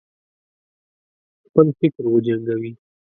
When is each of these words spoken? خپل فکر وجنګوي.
خپل 1.45 1.65
فکر 1.79 2.03
وجنګوي. 2.13 2.71